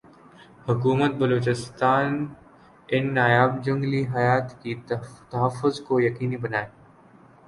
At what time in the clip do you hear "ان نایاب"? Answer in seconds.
2.89-3.51